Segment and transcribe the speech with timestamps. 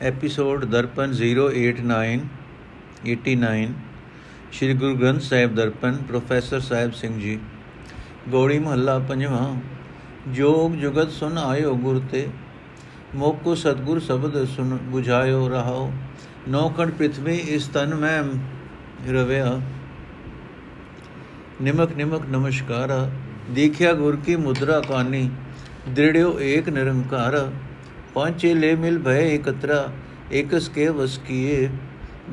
[0.00, 2.18] Episode Darpan 089
[3.06, 3.68] 89
[4.52, 7.38] Shri Guru Granth Sahib Darpan professor Sahib Singh ji
[8.28, 9.42] Gauri ਮਹੱਲਾ ਪੰਜਵਾਂ
[10.32, 12.26] ਜੋਗ ਜੁਗਤ ਸੁਨ ਆਇਓ ਗੁਰ ਤੇ
[13.14, 15.90] ਮੋਕੋ ਸਤਗੁਰ ਸ਼ਬਦ ਸੁਨ 부ਝਾਇਓ ਰਹਾਓ
[16.48, 18.22] ਨੌਕਣ ਪ੍ਰਿਥਵੀ ਇਸ ਤਨ ਮੈਂ
[19.08, 19.60] ਰਵਿਆ
[21.62, 22.92] ਨਿਮਕ ਨਿਮਕ ਨਮਸਕਾਰ
[23.50, 25.28] ਦੇਖਿਆ ਗੁਰ ਕੀ ਮੁਦਰਾ ਕਾਨੀ
[25.88, 27.46] ਦ੍ਰਿੜਿਓ ਏਕ ਨਿਰੰਕਾਰ
[28.18, 29.88] ਪਾਂਚੇ ਲੈ ਮਿਲ ਭੈ ਇਕਤਰਾ
[30.32, 31.68] ਇਕਸ ਕੇ ਵਸ ਕੀਏ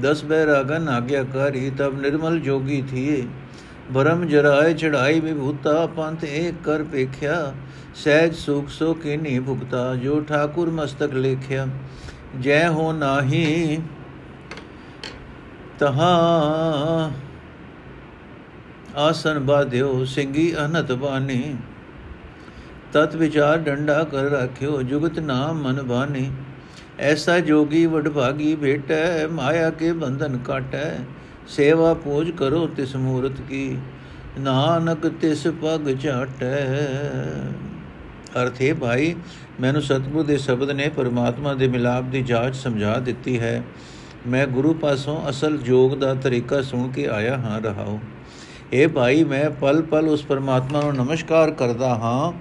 [0.02, 3.26] ਦਸ ਬੈਰਾਗਨ ਆਗਿਆਕਾਰੀ ਤਬ ਨਿਰਮਲ ਜੋਗੀ ਥੀਏ
[3.92, 7.36] ਬਰਮ ਜਰਾਏ ਚੜਾਈ ਵਿਭੂਤਾ ਪੰਥ ਏਕ ਕਰ ਪੇਖਿਆ
[7.96, 11.68] ਸਹਿਜ ਸੁਖ ਸੋ ਕੀਨੀ ਭੁਗਤਾ ਜੋ ਠਾਕੁਰ ਮਸਤਕ ਲੇਖਿਆ
[12.42, 13.78] ਜੈ ਹੋ ਨਾਹੀ
[15.80, 16.10] ਤਹਾ
[19.00, 21.56] ਆਸਨ ਬਾਧਿਓ ਸਿੰਘੀ ਅਨਤ ਬਾਣੀ
[22.96, 26.32] ਤਤ ਵਿਚਾਰ ਡੰਡਾ ਕਰ ਰੱਖਿਓ, ਜੁਗਤ ਨਾਮ ਮਨ ਬਾਣੀ
[27.00, 30.92] ਐਸਾ ਜੋਗੀ ਵਡਭਾਗੀ ਭੇਟੈ, ਮਾਇਆ ਕੇ ਬੰਧਨ ਕਾਟੈ।
[31.48, 33.78] ਸੇਵਾ ਪੂਜ ਕਰੋ ਤਿਸ ਮੂਰਤ ਕੀ,
[34.40, 36.66] ਨਾਨਕ ਤਿਸ ਪਗ ਝਾਟੈ।
[38.42, 39.16] ਅਰਥੇ ਭਾਈ,
[39.60, 43.64] ਮੈਨੂੰ ਸਤਿਗੁਰ ਦੇ ਸ਼ਬਦ ਨੇ ਪਰਮਾਤਮਾ ਦੇ ਮਿਲਾਪ ਦੀ ਜਾਂਚ ਸਮਝਾ ਦਿੱਤੀ ਹੈ।
[44.28, 48.00] ਮੈਂ ਗੁਰੂ ਪਾਸੋਂ ਅਸਲ ਜੋਗ ਦਾ ਤਰੀਕਾ ਸੁਣ ਕੇ ਆਇਆ ਹਾਂ, ਰਹਾਉ।
[48.74, 52.34] ਇਹ ਭਾਈ, ਮੈਂ ਪਲ ਪਲ ਉਸ ਪਰਮਾਤਮਾ ਨੂੰ ਨਮਸਕਾਰ ਕਰਦਾ ਹਾਂ।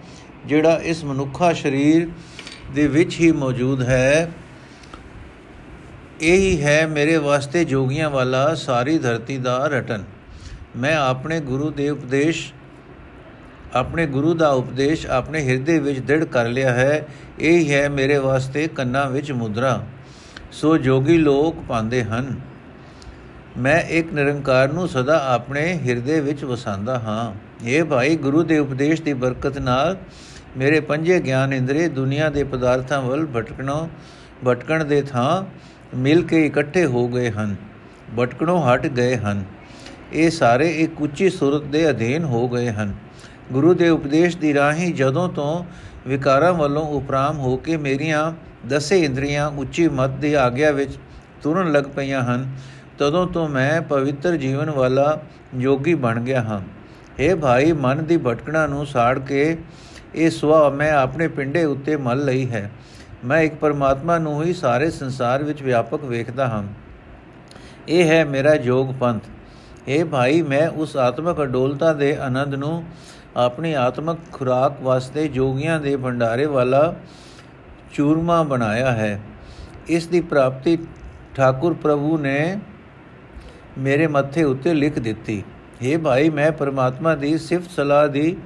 [0.46, 2.08] ਜਿਹੜਾ ਇਸ ਮਨੁੱਖਾ ਸਰੀਰ
[2.74, 4.30] ਦੇ ਵਿੱਚ ਹੀ ਮੌਜੂਦ ਹੈ,
[6.20, 10.04] ਇਹੀ ਹੈ ਮੇਰੇ ਵਾਸਤੇ ਜੋਗੀਆਂ ਵਾਲਾ ਸਾਰੀ ਧਰਤੀ ਦਾ ਰਟਨ।
[10.76, 12.52] ਮੈਂ ਆਪਣੇ ਗੁਰੂ ਦੇ ਉਪਦੇਸ਼,
[13.74, 17.06] ਆਪਣੇ ਗੁਰੂ ਦਾ ਉਪਦੇਸ਼ ਆਪਣੇ ਹਿਰਦੇ ਵਿੱਚ ਦ੍ਰਿੜ ਕਰ ਲਿਆ ਹੈ,
[17.38, 19.84] ਇਹ ਹੈ ਮੇਰੇ ਵਾਸਤੇ ਕੰਨਾਂ ਵਿੱਚ ਮੁਦਰਾ।
[20.52, 22.40] ਸੋ ਜੋਗੀ ਲੋਕ ਪਾਉਂਦੇ ਹਨ।
[23.58, 27.34] ਮੈਂ ਇੱਕ ਨਿਰੰਕਾਰ ਨੂੰ ਸਦਾ ਆਪਣੇ ਹਿਰਦੇ ਵਿੱਚ ਵਸਾਉਂਦਾ ਹਾਂ।
[27.66, 29.96] ਇਹ ਭਾਈ, ਗੁਰੂ ਦੇ ਉਪਦੇਸ਼ ਦੀ ਬਰਕਤ ਨਾਲ
[30.56, 33.86] ਮੇਰੇ ਪੰਜੇ ਗਿਆਨ ਇੰਦਰੀ, ਦੁਨੀਆ ਦੇ ਪਦਾਰਥਾਂ ਵੱਲ ਭਟਕਣੋਂ
[34.46, 35.44] ਭਟਕਣ ਦੇ ਥਾਂ
[35.96, 37.54] ਮਿਲ ਕੇ ਇਕੱਠੇ ਹੋ ਗਏ ਹਨ,
[38.18, 39.44] ਭਟਕਣੋਂ ਹਟ ਗਏ ਹਨ।
[40.12, 42.94] ਇਹ ਸਾਰੇ ਇੱਕ ਉੱਚੀ ਸੁਰਤ ਦੇ ਅਧੀਨ ਹੋ ਗਏ ਹਨ।
[43.52, 45.64] ਗੁਰੂ ਦੇ ਉਪਦੇਸ਼ ਦੀ ਰਾਹੀਂ ਜਦੋਂ ਤੋਂ
[46.06, 48.32] ਵਿਕਾਰਾਂ ਵੱਲੋਂ ਉਪਰਾਮ ਹੋ ਕੇ ਮੇਰੀਆਂ
[48.68, 50.98] ਦਸੇ ਇੰਦਰੀਆਂ ਉੱਚੀ ਮਤ ਦੀ ਆਗਿਆ ਵਿੱਚ
[51.42, 52.50] ਤੁਰਨ ਲੱਗ ਪਈਆਂ ਹਨ,
[52.98, 55.22] ਤਦੋਂ ਤੋਂ ਮੈਂ ਪਵਿੱਤਰ ਜੀਵਨ ਵਾਲਾ
[55.58, 56.60] ਯੋਗੀ ਬਣ ਗਿਆ ਹਾਂ।
[57.18, 59.56] ਇਹ ਭਾਈ, ਮਨ ਦੀ ਭਟਕਣਾ ਨੂੰ ਸਾੜ ਕੇ
[60.14, 62.70] ਇਹ ਸਵਾ ਮੈਂ ਆਪਣੇ ਪਿੰਡੇ ਉੱਤੇ ਮਲ ਲਈ ਹੈ।
[63.24, 66.62] ਮੈਂ ਇੱਕ ਪਰਮਾਤਮਾ ਨੂੰ ਹੀ ਸਾਰੇ ਸੰਸਾਰ ਵਿੱਚ ਵਿਆਪਕ ਵੇਖਦਾ ਹਾਂ।
[67.88, 69.22] ਇਹ ਹੈ ਮੇਰਾ ਜੋਗ ਪੰਥ।
[69.88, 72.84] ਇਹ ਭਾਈ, ਮੈਂ ਉਸ ਆਤਮਕ ਅਡੋਲਤਾ ਦੇ ਆਨੰਦ ਨੂੰ
[73.36, 76.94] ਆਪਣੀ ਆਤਮਕ ਖੁਰਾਕ ਵਾਸਤੇ ਜੋਗੀਆਂ ਦੇ ਭੰਡਾਰੇ ਵਾਲਾ
[77.94, 79.20] ਚੂਰਮਾ ਬਣਾਇਆ ਹੈ।
[79.88, 80.78] ਇਸ ਦੀ ਪ੍ਰਾਪਤੀ
[81.36, 82.58] ਠਾਕੁਰ ਪ੍ਰਭੂ ਨੇ
[83.78, 85.44] ਮੇਰੇ ਮੱਥੇ ਉੱਤੇ ਲਿਖ ਦਿੱਤੀ।
[85.82, 88.36] हे ਭਾਈ, ਮੈਂ ਪਰਮਾਤਮਾ ਦੀ ਸਿਫਤ ਸਲਾਹ ਦੀ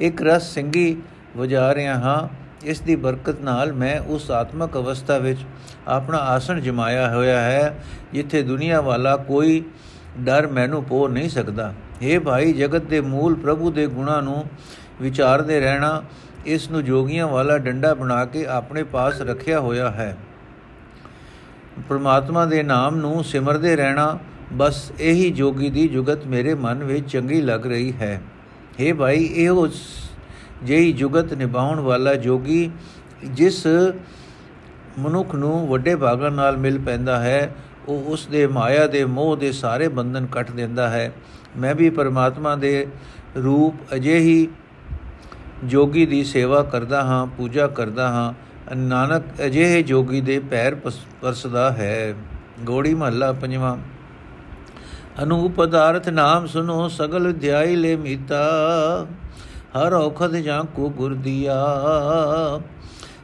[0.00, 0.96] ਇੱਕ ਰਸ ਸਿੰਘੀ
[1.36, 2.28] ਵਜਾ ਰਿਹਾ ਹਾਂ।
[2.64, 5.40] ਇਸ ਦੀ ਬਰਕਤ ਨਾਲ ਮੈਂ ਉਸ ਆਤਮਕ ਅਵਸਥਾ ਵਿੱਚ
[5.88, 9.62] ਆਪਣਾ ਆਸਣ ਜਮਾਇਆ ਹੋਇਆ ਹੈ, ਜਿੱਥੇ ਦੁਨੀਆ ਵਾਲਾ ਕੋਈ
[10.20, 14.44] ਡਰ ਮੈਨੂੰ ਪੋ ਨਹੀਂ ਸਕਦਾ। हे ਭਾਈ, ਜਗਤ ਦੇ ਮੂਲ ਪ੍ਰਭੂ ਦੇ ਗੁਣਾਂ ਨੂੰ
[15.00, 16.02] ਵਿਚਾਰਦੇ ਰਹਿਣਾ,
[16.46, 20.16] ਇਸ ਨੂੰ ਜੋਗੀਆਂ ਵਾਲਾ ਡੰਡਾ ਬਣਾ ਕੇ ਆਪਣੇ ਪਾਸ ਰੱਖਿਆ ਹੋਇਆ ਹੈ।
[21.88, 24.18] ਪ੍ਰਮਾਤਮਾ ਦੇ ਨਾਮ ਨੂੰ ਸਿਮਰਦੇ ਰਹਿਣਾ,
[24.52, 28.20] ਬਸ ਇਹੀ ਜੋਗੀ ਦੀ ਜੁਗਤ ਮੇਰੇ ਮਨ ਵਿੱਚ ਚੰਗੀ ਲੱਗ ਰਹੀ ਹੈ।
[28.80, 29.66] हे ਭਾਈ, ਇਹੋ
[30.62, 32.70] ਜਿਹੀ ਜੁਗਤ ਨਿਭਾਉਣ ਵਾਲਾ ਜੋਗੀ
[33.24, 33.66] ਜਿਸ
[34.98, 37.54] ਮਨੁੱਖ ਨੂੰ ਵੱਡੇ ਭਾਗਾਂ ਨਾਲ ਮਿਲ ਪੈਂਦਾ ਹੈ,
[37.88, 41.12] ਉਹ ਉਸ ਦੇ ਮਾਇਆ ਦੇ ਮੋਹ ਦੇ ਸਾਰੇ ਬੰਧਨ ਕੱਟ ਦਿੰਦਾ ਹੈ।
[41.56, 42.86] ਮੈਂ ਵੀ ਪਰਮਾਤਮਾ ਦੇ
[43.36, 44.48] ਰੂਪ ਅਜਿਹੀ
[45.64, 48.32] ਜੋਗੀ ਦੀ ਸੇਵਾ ਕਰਦਾ ਹਾਂ, ਪੂਜਾ ਕਰਦਾ ਹਾਂ।
[48.76, 50.74] ਨਾਨਕ ਅਜਿਹੇ ਜੋਗੀ ਦੇ ਪੈਰ
[51.20, 52.14] ਪਰਸਦਾ ਹੈ।
[52.60, 53.76] ਗੋੜੀ ਮਹੱਲਾ ਪੰਜਵਾਂ।
[55.22, 59.06] ਅਨੂਪ ਪਦਾਰਥ ਨਾਮ ਸੁਨੋ, ਸਗਲ ਵਿਦਿਆਈ ਲੈ ਮੀਤਾ।
[59.76, 61.56] ਹਰ ਔਖਦ ਜਾਂ ਕੋ ਗੁਰ ਦਿਆ,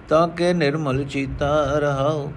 [0.09, 2.33] ਤਾਂ ਕੇ ਨਿਰਮਲ ਚੀਤਾ ਰਹਾਓ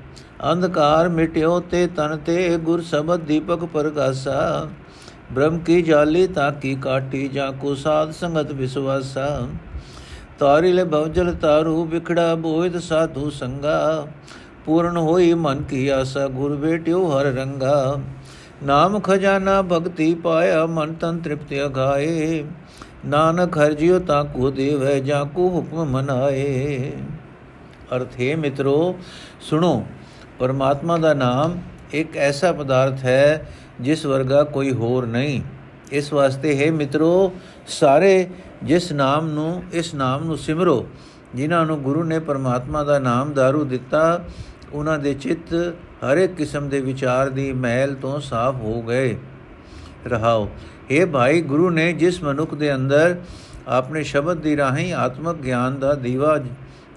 [0.51, 4.67] ਅੰਧਕਾਰ ਮਿਟਿਓ ਤੇ ਤਨ ਤੇ ਗੁਰ ਸ਼ਬਦ ਦੀਪਕ ਪ੍ਰਗਾਸਾ।
[5.31, 9.47] ਬ੍ਰਹਮ ਕੀ ਜਾਲੀ ਤਾਂ ਕੀ ਕਾਟੀ ਜਾਂ ਕੋ ਸਾਧ ਸੰਗਤ ਵਿਸਵਾਸਾ।
[10.39, 14.07] ਤਾਰੀ ਲੈ ਭਵਜਲ ਤਾਰੂ, ਵਿਖੜਾ ਬੋਇਤ ਸਾਧੂ ਸੰਗਾ।
[14.65, 17.99] ਪੂਰਨ ਹੋਈ ਮਨ ਕੀ ਆਸਾ, ਗੁਰ ਬੇਟਿਓ ਹਰ ਰੰਗਾ।
[18.63, 22.43] ਨਾਮ ਖਜ਼ਾਨਾ ਭਗਤੀ ਪਾਇਆ, ਮਨ ਤਨ ਤ੍ਰਿਪਤ ਅਗਾਏ।
[23.05, 26.91] ਨਾਨਕ ਹਰ ਜਿਉ ਤਾਂ ਕੋ ਦੇਵੈ, ਜਾਂ ਕੋ ਹੁਕਮ ਮਨਾਏ।
[27.95, 28.99] ਅਰਥੇ ਮਿੱਤਰੋ,
[29.41, 29.85] ਸੁਣੋ,
[30.39, 31.57] ਪਰਮਾਤਮਾ ਦਾ ਨਾਮ
[31.93, 33.51] ਇੱਕ ਐਸਾ ਪਦਾਰਥ ਹੈ
[33.81, 35.41] ਜਿਸ ਵਰਗਾ ਕੋਈ ਹੋਰ ਨਹੀਂ।
[35.91, 37.33] ਇਸ ਵਾਸਤੇ, ਹੈ ਮਿੱਤਰੋ,
[37.67, 38.29] ਸਾਰੇ
[38.63, 40.87] ਜਿਸ ਨਾਮ ਨੂੰ, ਇਸ ਨਾਮ ਨੂੰ ਸਿਮਰੋ,
[41.35, 44.25] ਜਿਨ੍ਹਾਂ ਨੂੰ ਗੁਰੂ ਨੇ ਪਰਮਾਤਮਾ ਦਾ ਨਾਮ दारू ਦਿੱਤਾ
[44.73, 45.53] ਉਹਨਾਂ ਦੇ ਚਿੱਤ
[46.03, 49.17] ਹਰ ਇੱਕ ਕਿਸਮ ਦੇ ਵਿਚਾਰ ਦੀ ਮਹਿਲ ਤੋਂ ਸਾਫ਼ ਹੋ ਗਏ।
[50.07, 50.49] ਰਹਾਓ
[50.89, 53.15] ਇਹ ਭਾਈ ਗੁਰੂ ਨੇ ਜਿਸ ਮਨੁੱਖ ਦੇ ਅੰਦਰ
[53.67, 56.37] ਆਪਣੇ ਸ਼ਬਦ ਦੀ ਰਾਹੀਂ ਆਤਮਕ ਗਿਆਨ ਦਾ ਦੀਵਾ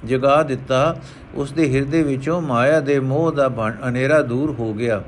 [0.05, 0.97] ਜਗਾ ਦਿੱਤਾ,
[1.35, 3.49] ਉਸ ਦੇ ਹਿਰਦੇ ਵਿੱਚੋਂ ਮਾਇਆ ਦੇ ਮੋਹ ਦਾ
[3.89, 5.03] ਹਨੇਰਾ ਦੂਰ ਹੋ ਗਿਆ।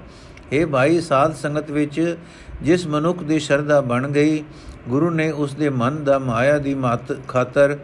[0.53, 2.17] ਇਹ ਭਾਈ, ਸਾਧ ਸੰਗਤ ਵਿੱਚ
[2.63, 4.43] ਜਿਸ ਮਨੁੱਖ ਦੀ ਸ਼ਰਧਾ ਬਣ ਗਈ,
[4.89, 7.79] ਗੁਰੂ ਨੇ ਉਸ ਦੇ ਮਨ ਦਾ ਮਾਇਆ ਦੀ ਮਤ ਖਾਤਰ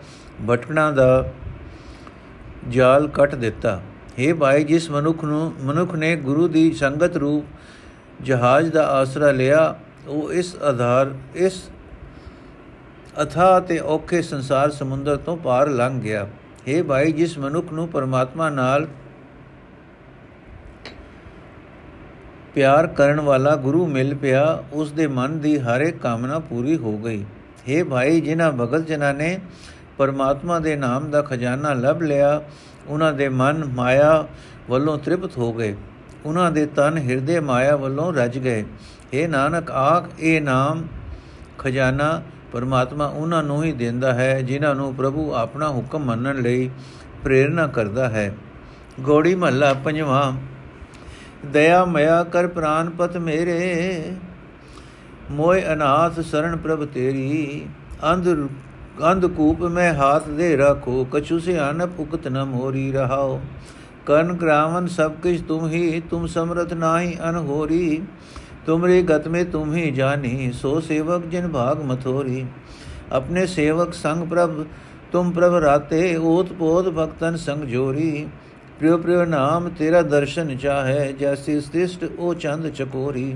[0.50, 1.32] ਭਟਕਣਾ ਦਾ
[2.68, 3.80] ਜਾਲ ਕੱਟ ਦਿੱਤਾ।
[4.17, 9.75] हे ਭਾਈ ਜਿਸ ਮਨੁੱਖ ਨੂੰ ਮਨੁੱਖ ਨੇ ਗੁਰੂ ਦੀ ਸੰਗਤ ਰੂਪ ਜਹਾਜ਼ ਦਾ ਆਸਰਾ ਲਿਆ
[10.07, 11.61] ਉਹ ਇਸ ਆਧਾਰ ਇਸ
[13.21, 16.27] ਅਥਾ ਤੇ ਔਖੇ ਸੰਸਾਰ ਸਮੁੰਦਰ ਤੋਂ ਪਾਰ ਲੰਘ ਗਿਆ
[16.67, 18.87] हे ਭਾਈ ਜਿਸ ਮਨੁੱਖ ਨੂੰ ਪਰਮਾਤਮਾ ਨਾਲ
[22.53, 26.97] ਪਿਆਰ ਕਰਨ ਵਾਲਾ ਗੁਰੂ ਮਿਲ ਪਿਆ ਉਸ ਦੇ ਮਨ ਦੀ ਹਰ ਇੱਕ ਕਾਮਨਾ ਪੂਰੀ ਹੋ
[26.97, 27.23] ਗਈ
[27.69, 29.37] हे ਭਾਈ ਜਿਨ੍ਹਾਂ ਭਗਤ ਜਨਾਂ ਨੇ
[29.97, 32.41] ਪਰਮਾਤਮਾ ਦੇ ਨਾਮ ਦਾ ਖਜ਼ਾਨਾ ਲੱਭ ਲਿਆ
[32.88, 34.26] ਉਹਨਾਂ ਦੇ ਮਨ ਮਾਇਆ
[34.70, 35.76] ਵੱਲੋਂ ਤ੍ਰਿਪਤ ਹੋ ਗਏ।
[36.24, 38.64] ਉਹਨਾਂ ਦੇ ਤਨ ਹਿਰਦੇ ਮਾਇਆ ਵੱਲੋਂ ਰਜ ਗਏ।
[39.12, 40.86] ਇਹ ਨਾਨਕ, ਆਖ, ਇਹ ਨਾਮ
[41.58, 46.70] ਖਜ਼ਾਨਾ ਪਰਮਾਤਮਾ ਉਹਨਾਂ ਨੂੰ ਹੀ ਦਿੰਦਾ ਹੈ, ਜਿਨ੍ਹਾਂ ਨੂੰ ਪ੍ਰਭੂ ਆਪਣਾ ਹੁਕਮ ਮੰਨਣ ਲਈ
[47.24, 48.34] ਪ੍ਰੇਰਣਾ ਕਰਦਾ ਹੈ।
[49.00, 50.32] ਗੋੜੀ ਮਹੱਲਾ ਪੰਜਵਾਂ,
[51.46, 54.12] ਦਇਆ ਮਇਆ ਕਰ ਪ੍ਰਾਨ ਪਤ ਮੇਰੇ।
[55.30, 57.66] ਮੋਇ ਅਨਾਥ ਸਰਣ ਪ੍ਰਭ ਤੇਰੀ,
[58.12, 58.28] ਅੰਧ
[59.02, 63.40] ਅੰਧ ਕੂਪ ਮੈਂ ਹਾਥ ਦੇ ਰੱਖੋ ਕਛੂ ਸਿਆਨ ਪੁਕਤ ਨ ਮੋਰੀ ਰਹਾਓ
[64.06, 68.00] ਕਨ ਗ੍ਰਾਵਨ ਸਭ ਕਿਛ ਤੁਮ ਹੀ ਤੁਮ ਸਮਰਥ ਨਾਹੀ ਅਨਹੋਰੀ
[68.66, 72.44] ਤੁਮਰੇ ਗਤ ਮੇ ਤੁਮ ਹੀ ਜਾਨੀ ਸੋ ਸੇਵਕ ਜਿਨ ਭਾਗ ਮਥੋਰੀ
[73.12, 74.64] ਆਪਣੇ ਸੇਵਕ ਸੰਗ ਪ੍ਰਭ
[75.12, 78.26] ਤੁਮ ਪ੍ਰਭ ਰਾਤੇ ਓਤ ਪੋਤ ਭਗਤਨ ਸੰਗ ਜੋਰੀ
[78.78, 83.34] ਪ੍ਰਿਯ ਪ੍ਰਿਯ ਨਾਮ ਤੇਰਾ ਦਰਸ਼ਨ ਚਾਹੈ ਜੈਸੀ ਸ੍ਰਿਸ਼ਟ ਉਹ ਚੰਦ ਚਕੋਰੀ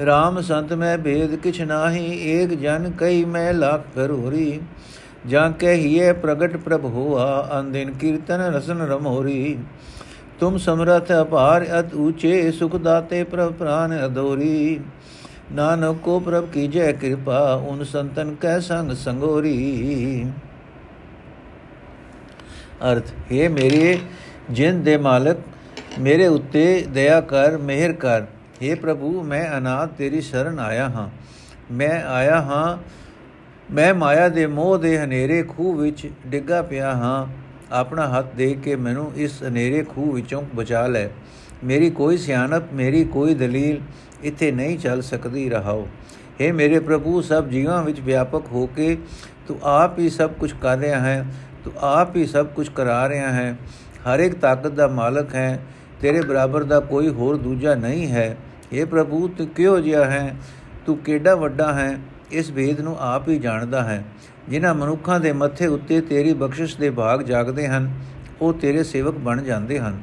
[0.00, 4.60] RAM ਸੰਤ ਮੈਂ ਭੇਦ ਕਿਛ ਨਾਹੀ ਏਕ ਜਨ ਕਈ ਮੈਂ ਲੱਖ ਕਰੋਰੀ
[5.28, 7.26] ਜਾਂ ਕਹੀਏ ਪ੍ਰਗਟ ਪ੍ਰਭ ਹੋਆ
[7.58, 9.58] ਅੰਦਿਨ ਕੀਰਤਨ ਰਸਨ ਰਮੋਰੀ
[10.40, 14.80] ਤੁਮ ਸਮਰਥ ਅਪਾਰ ਅਤ ਊਚੇ ਸੁਖ ਦਾਤੇ ਪ੍ਰਭ ਪ੍ਰਾਨ ਅਦੋਰੀ
[15.52, 20.26] ਨਾਨਕ ਕੋ ਪ੍ਰਭ ਕੀ ਜੈ ਕਿਰਪਾ ਉਨ ਸੰਤਨ ਕੈ ਸੰਗ ਸੰਗੋਰੀ
[22.82, 23.98] ਅਰਥ ਹੈ ਮੇਰੇ
[24.50, 25.38] ਜਿੰਦ ਦੇ ਮਾਲਕ
[25.98, 28.24] ਮੇਰੇ ਉੱਤੇ ਦਇਆ ਕਰ ਮਿਹਰ ਕਰ
[28.62, 31.08] हे ਪ੍ਰਭੂ, ਮੈਂ ਅਨਾਥ ਤੇਰੀ ਸ਼ਰਨ ਆਇਆ ਹਾਂ।
[31.72, 32.78] ਮੈਂ ਆਇਆ ਹਾਂ,
[33.74, 37.26] ਮੈਂ ਮਾਇਆ ਦੇ ਮੋਹ ਦੇ ਹਨੇਰੇ ਖੂਹ ਵਿੱਚ ਡਿੱਗਾ ਪਿਆ ਹਾਂ।
[37.72, 41.08] ਆਪਣਾ ਹੱਥ ਦੇ ਕੇ ਮੈਨੂੰ ਇਸ ਹਨੇਰੇ ਖੂਹ ਵਿੱਚੋਂ ਬਚਾ ਲੈ।
[41.64, 43.80] ਮੇਰੀ ਕੋਈ ਸਿਆਣਪ, ਮੇਰੀ ਕੋਈ ਦਲੀਲ
[44.22, 45.88] ਇੱਥੇ ਨਹੀਂ ਚੱਲ ਸਕਦੀ, ਰਹਾਓ।
[46.40, 48.96] हे ਮੇਰੇ ਪ੍ਰਭੂ, ਸਭ ਜੀਵਾਂ ਵਿੱਚ ਵਿਆਪਕ ਹੋ ਕੇ
[49.48, 51.26] ਤੂੰ ਆਪ ਹੀ ਸਭ ਕੁਝ ਕਰ ਰਿਹਾ ਹੈ,
[51.64, 53.56] ਤੂੰ ਆਪ ਹੀ ਸਭ ਕੁਝ ਕਰਾ ਰਿਹਾ ਹੈ।
[54.06, 55.60] ਹਰ ਇੱਕ ਤਾਕਤ ਦਾ ਮਾਲਕ ਹੈ,
[56.00, 58.36] ਤੇਰੇ ਬਰਾਬਰ ਦਾ ਕੋਈ ਹੋਰ ਦੂਜਾ ਨਹੀਂ ਹੈ।
[58.72, 60.36] हे ਪ੍ਰਭੂ, ਤੂੰ ਕਿਉਂ ਜਿਹਾ ਹੈ?
[60.86, 61.98] ਤੂੰ ਕਿਹੜਾ ਵੱਡਾ ਹੈ?
[62.30, 64.04] ਇਸ ਵੇਦ ਨੂੰ ਆਪ ਹੀ ਜਾਣਦਾ ਹੈ।
[64.48, 67.94] ਜਿਨ੍ਹਾਂ ਮਨੁੱਖਾਂ ਦੇ ਮੱਥੇ ਉੱਤੇ ਤੇਰੀ ਬਖਸ਼ਿਸ਼ ਦੇ ਭਾਗ ਜਾਗਦੇ ਹਨ,
[68.40, 70.00] ਉਹ ਤੇਰੇ ਸੇਵਕ ਬਣ ਜਾਂਦੇ ਹਨ।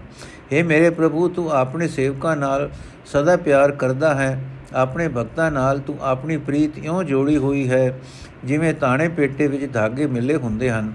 [0.54, 2.69] हे ਮੇਰੇ ਪ੍ਰਭੂ, ਤੂੰ ਆਪਣੇ ਸੇਵਕਾਂ ਨਾਲ
[3.06, 4.44] ਸਦਾ ਪਿਆਰ ਕਰਦਾ ਹੈ।
[4.74, 8.00] ਆਪਣੇ ਭਗਤਾਂ ਨਾਲ ਤੂੰ ਆਪਣੀ ਪ੍ਰੀਤ ਇਉਂ ਜੋੜੀ ਹੋਈ ਹੈ,
[8.45, 10.94] ਜਿਵੇਂ ਤਾਣੇ ਪੇਟੇ ਵਿੱਚ ਧਾਗੇ ਮਿਲੇ ਹੁੰਦੇ ਹਨ।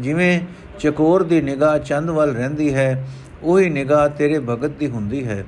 [0.00, 0.40] ਜਿਵੇਂ
[0.78, 3.08] ਚਕੋਰ ਦੀ ਨਿਗਾਹ ਚੰਦ ਵੱਲ ਰਹਿੰਦੀ ਹੈ,
[3.42, 5.44] ਉਹੀ ਨਿਗਾਹ ਤੇਰੇ ਭਗਤ ਦੀ ਹੁੰਦੀ ਹੈ।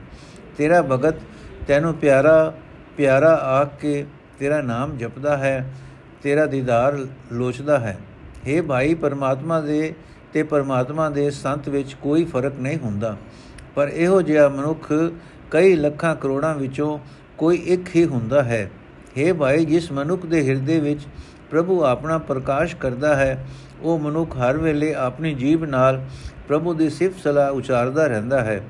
[0.58, 1.14] ਤੇਰਾ ਭਗਤ
[1.68, 2.52] ਤੈਨੂੰ ਪਿਆਰਾ
[2.96, 4.04] ਪਿਆਰਾ ਆਖ ਕੇ
[4.38, 5.72] ਤੇਰਾ ਨਾਮ ਜਪਦਾ ਹੈ,
[6.22, 7.98] ਤੇਰਾ ਦੀਦਾਰ ਲੋਚਦਾ ਹੈ।
[8.46, 9.94] हे ਭਾਈ, ਪਰਮਾਤਮਾ ਦੇ
[10.32, 13.16] ਤੇ ਪਰਮਾਤਮਾ ਦੇ ਸੰਤ ਵਿੱਚ ਕੋਈ ਫ਼ਰਕ ਨਹੀਂ ਹੁੰਦਾ।
[13.74, 14.92] ਪਰ ਇਹੋ ਜਿਹਾ ਮਨੁੱਖ
[15.50, 16.98] ਕਈ ਲੱਖਾਂ ਕਰੋੜਾਂ ਵਿੱਚੋਂ
[17.38, 18.70] ਕੋਈ ਇੱਕ ਹੀ ਹੁੰਦਾ ਹੈ।
[19.18, 21.00] हे ਭਾਈ, ਜਿਸ ਮਨੁੱਖ ਦੇ ਹਿਰਦੇ ਵਿੱਚ
[21.50, 23.46] ਪ੍ਰਭੂ ਆਪਣਾ ਪ੍ਰਕਾਸ਼ ਕਰਦਾ ਹੈ,
[23.82, 26.04] ਉਹ ਮਨੁੱਖ ਹਰ ਵੇਲੇ ਆਪਣੀ ਜੀਬ ਨਾਲ
[26.48, 28.62] ਪ੍ਰਭੂ ਦੀ ਸਿਫਤ ਸਲਾਹ ਉਚਾਰਦਾ ਰਹਿੰਦਾ ਹੈ।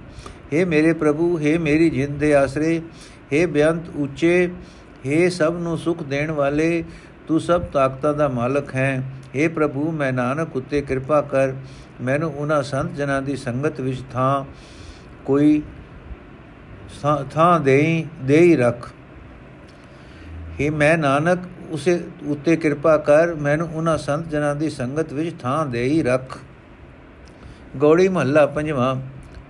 [0.53, 2.79] हे ਮੇਰੇ ਪ੍ਰਭੂ हे ਮੇਰੀ ਜਿੰਦ ਦੇ ਆਸਰੇ
[3.33, 4.49] हे ਬੇਅੰਤ ਉੱਚੇ
[5.05, 6.83] हे ਸਭ ਨੂੰ ਸੁਖ ਦੇਣ ਵਾਲੇ
[7.27, 8.91] ਤੂੰ ਸਭ ਤਾਕਤਾਂ ਦਾ ਮਾਲਕ ਹੈ
[9.35, 11.53] हे ਪ੍ਰਭੂ ਮੈਂ ਨਾਨਕ ਉਤੇ ਕਿਰਪਾ ਕਰ
[12.01, 14.43] ਮੈਨੂੰ ਉਹਨਾਂ ਸੰਤ ਜਨਾਂ ਦੀ ਸੰਗਤ ਵਿੱਚ ਥਾਂ
[15.25, 15.61] ਕੋਈ
[17.31, 18.89] ਥਾਂ ਦੇਈ ਦੇਈ ਰੱਖ
[20.59, 21.39] हे ਮੈਂ ਨਾਨਕ
[21.71, 26.37] ਉਸੇ ਉਤੇ ਕਿਰਪਾ ਕਰ ਮੈਨੂੰ ਉਹਨਾਂ ਸੰਤ ਜਨਾਂ ਦੀ ਸੰਗਤ ਵਿੱਚ ਥਾਂ ਦੇਈ ਰੱਖ
[27.77, 28.95] ਗੋੜੀ ਮਹੱਲਾ ਪੰਜਵਾਂ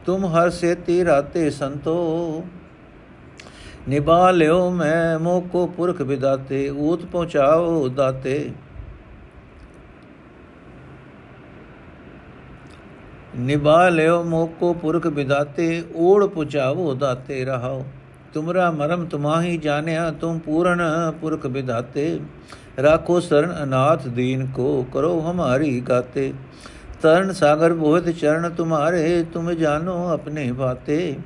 [0.07, 2.45] ਤੁਮ ਹਰ ਸੇਤੀ ਰਾਤੇ ਸੰਤੋ।
[3.89, 8.51] ਨਿਭਾ ਲਿਓ ਮੈਂ ਮੋਕੋ ਪੁਰਖ ਵਿਦਾਤੇ, ਊਤ ਪਹੁੰਚਾਓ ਦਾਤੇ।
[13.37, 17.85] ਨਿਭਾ ਲਿਓ ਮੋਕੋ ਪੁਰਖ ਵਿਦਾਤੇ ਓੜ ਪੁਚਾਵੋ ਦਾਤੇ ਰਹਾਓ।
[18.35, 20.83] ਤੁਮਰਾ ਮਰਮ ਤੁਮਾਹੀ ਜਾਣਿਆ, ਤੁਮ ਪੂਰਨ
[21.21, 22.21] ਪੁਰਖ ਵਿਦਾਤੇ।
[22.83, 26.33] ਰਾਖੋ ਸਰਣ ਅਨਾਥ ਦੀਨ ਕੋ, ਕਰੋ ਹਮਾਰੀ ਗਾਤੇ।
[27.03, 31.17] ਤਰਨ ਸਾਗਰ ਬੋਹਿਤ ਚਰਨ ਤੁਮਾਰੇ, ਤੁਮ ਜਾਨੋ ਆਪਣੇ ਬਾਤੇ।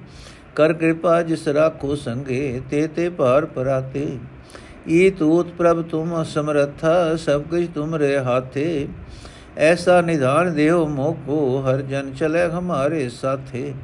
[0.55, 4.19] ਕਰ ਕਿਰਪਾ ਜਿਸ ਰਾਖੋ ਸੰਗੇ, ਤੇ ਤੇ ਭਾਰ ਪਰਾਤੇ।
[4.89, 8.89] ਈ ਤੂਤ ਪ੍ਰਭ ਤੁਮ ਸਮਰਥਾ, ਸਭ ਕੁਝ ਤੁਮਰੇ ਹਾਥੇ।
[9.57, 13.75] ਐਸਾ ਨਿਧਾਨ ਦੇਓ ਮੋਕੋ, ਹਰ ਜਨ ਚਲੇ ਹਮਾਰੇ ਸਾਥੇ।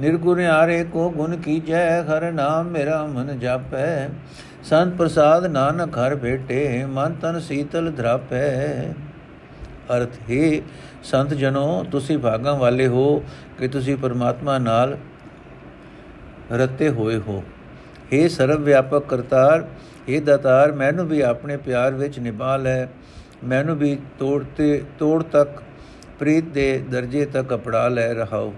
[0.00, 4.08] ਨਿਰਗੁਣ ਆਰੇ ਕੋ ਗੁਣ ਕੀਜੈ, ਹਰ ਨਾਮ ਮੇਰਾ ਮਨ ਜਾਪੈ।
[4.64, 8.84] ਸੰਤ ਪ੍ਰਸਾਦ ਨਾਨਕ ਹਰ ਭੇਟੇ, ਮਨ ਤਨ ਸੀਤਲ ਧਰਾਪੈ।
[9.96, 10.60] ਅਰਥ ਹੈ,
[11.02, 13.24] ਸੰਤ ਜਨੋ, ਤੁਸੀਂ ਭਾਗਾਂ ਵਾਲੇ ਹੋ
[13.58, 14.98] ਕਿ ਤੁਸੀਂ ਪਰਮਾਤਮਾ ਨਾਲ
[16.52, 17.44] ਰਤੇ ਹੋਏ ਹੋ।
[18.12, 19.68] हे ਸਰਵ ਵਿਆਪਕ ਕਰਤਾਰ
[20.10, 22.86] हे ਦਾਤਾਰ, ਮੈਨੂੰ ਵੀ ਆਪਣੇ ਪਿਆਰ ਵਿੱਚ ਨਿਭਾ ਲੈ।
[23.44, 25.62] ਮੈਨੂੰ ਵੀ ਤੋੜ ਤੇ ਤੋੜ ਤੱਕ,
[26.18, 28.54] ਪ੍ਰੀਤ ਦੇ ਦਰਜੇ ਤੱਕ ਅਪੜਾ ਲੈ ਰਹਾਓ।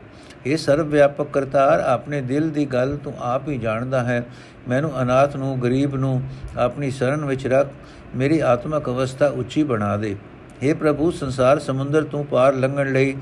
[0.47, 4.27] ਇਹ ਸਰਵ ਵਿਆਪਕ ਕਰਤਾਰ, ਆਪਣੇ ਦਿਲ ਦੀ ਗੱਲ ਤੂੰ ਆਪ ਹੀ ਜਾਣਦਾ ਹੈ।
[4.69, 6.23] ਮੈਨੂੰ ਅਨਾਥ ਨੂੰ, ਗਰੀਬ ਨੂੰ
[6.59, 7.69] ਆਪਣੀ ਸ਼ਰਨ ਵਿੱਚ ਰੱਖ।
[8.17, 10.17] ਮੇਰੀ ਆਤਮਿਕ ਅਵਸਥਾ ਉੱਚੀ ਬਣਾ ਦੇ।
[10.62, 13.16] हे ਪ੍ਰਭੂ ਸੰਸਾਰ ਸਮੁੰਦਰ ਤੋਂ ਪਾਰ ਲੰਘਣ ਲਈ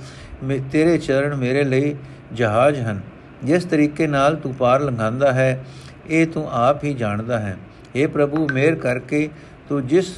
[0.71, 1.95] ਤੇਰੇ ਚਰਨ ਮੇਰੇ ਲਈ
[2.33, 3.01] ਜਹਾਜ਼ ਹਨ
[3.43, 5.63] ਜਿਸ ਤਰੀਕੇ ਨਾਲ ਤੂੰ ਪਾਰ ਲੰਘਾਂਦਾ ਹੈ
[6.09, 7.57] ਇਹ ਤੂੰ ਆਪ ਹੀ ਜਾਣਦਾ ਹੈ
[7.95, 9.29] हे ਪ੍ਰਭੂ ਮਿਹਰ ਕਰਕੇ
[9.69, 10.13] ਤੂੰ ਜਿਸ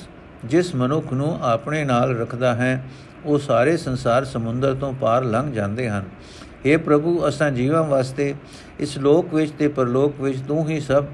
[0.45, 2.83] ਜਿਸ ਮਨੁੱਖ ਨੂੰ ਆਪਣੇ ਨਾਲ ਰੱਖਦਾ ਹੈ
[3.25, 6.09] ਉਹ ਸਾਰੇ ਸੰਸਾਰ ਸਮੁੰਦਰ ਤੋਂ ਪਾਰ ਲੰਘ ਜਾਂਦੇ ਹਨ
[6.65, 8.33] हे ਪ੍ਰਭੂ ਅਸਾਂ ਜੀਵਾਂ ਵਾਸਤੇ
[8.79, 11.05] ਇਸ ਲੋਕ ਵਿੱਚ ਤੇ ਪਰਲੋਕ ਵਿੱਚ ਤੂੰ ਹੀ ਸਭ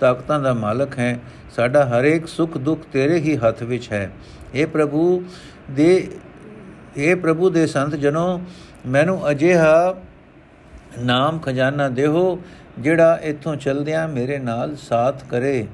[0.00, 1.18] ਤਾਕਤਾਂ ਦਾ ਮਾਲਕ ਹੈ
[1.56, 4.10] ਸਾਡਾ ਹਰੇਕ ਸੁਖ ਦੁੱਖ ਤੇਰੇ ਹੀ ਹੱਥ ਵਿੱਚ ਹੈ
[4.54, 5.22] हे ਪ੍ਰਭੂ
[5.70, 6.08] ਦੇ
[6.98, 8.40] हे ਪ੍ਰਭੂ ਦੇ ਸੰਤ ਜਨੋ
[8.86, 9.94] ਮੈਨੂੰ ਅਜਿਹਾ
[10.98, 12.38] ਨਾਮ ਖਜ਼ਾਨਾ ਦੇਹੋ
[12.78, 15.66] ਜਿਹੜਾ ਇੱਥੋਂ ਚਲਦਿਆਂ ਮੇਰੇ ਨਾਲ ਸਾਥ ਕਰੇ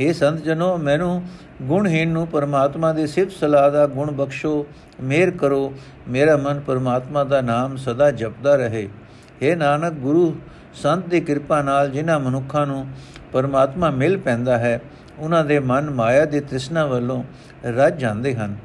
[0.00, 1.22] हे ਸੰਤ ਜਨੋ ਮੈਨੂੰ
[1.62, 4.66] ਗੁਣਹੀਨ ਨੂੰ ਪਰਮਾਤਮਾ ਦੀ ਸਿਫਤ ਸਲਾਹ ਦਾ ਗੁਣ ਬਖਸ਼ੋ
[5.02, 5.72] ਮਿਹਰ ਕਰੋ
[6.08, 8.88] ਮੇਰਾ ਮਨ ਪਰਮਾਤਮਾ ਦਾ ਨਾਮ ਸਦਾ ਜਪਦਾ ਰਹੇ
[9.42, 10.34] हे ਨਾਨਕ ਗੁਰੂ
[10.74, 12.86] ਸੰਤ ਦੀ ਕਿਰਪਾ ਨਾਲ ਜਿਨ੍ਹਾਂ ਮਨੁੱਖਾਂ ਨੂੰ
[13.32, 14.80] ਪਰਮਾਤਮਾ ਮਿਲ ਪੈਂਦਾ ਹੈ
[15.21, 17.23] ਉਹਨਾਂ ਦੇ ਮਨ ਮਾਇਆ ਦੀ ਤ੍ਰਿਸ਼ਨਾ ਵੱਲੋਂ
[17.65, 18.55] ਰੱਜ ਜਾਂਦੇ ਹਨ।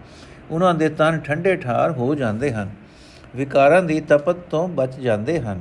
[0.51, 2.71] ਉਹਨਾਂ ਦੇ ਤਨ ਠੰਡੇ ਠਾਰ ਹੋ ਜਾਂਦੇ ਹਨ।
[3.37, 5.61] ਵਿਕਾਰਾਂ ਦੀ ਤਪਤ ਤੋਂ ਬਚ ਜਾਂਦੇ ਹਨ।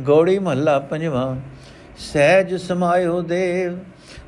[0.00, 1.36] ਗੋੜੀ ਮਹੱਲਾ ਪੰਜਵਾਂ,
[1.98, 3.78] ਸਹਿਜ ਸਮਾਇਓ ਦੇਵ,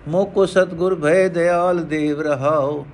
[0.09, 2.87] ਮੋਕੋ ਸਤਗੁਰ ਭੈ ਦਿਆਲ ਦੇਵ ਰਹਾਓ,